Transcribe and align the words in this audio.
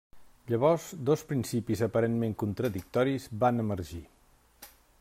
Llavors, 0.51 0.85
dos 1.09 1.23
principis 1.31 1.83
aparentment 1.87 2.33
contradictoris 2.45 3.29
van 3.45 3.65
emergir. 3.65 4.01